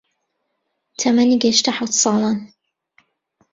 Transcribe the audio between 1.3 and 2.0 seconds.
گەیشتە حەوت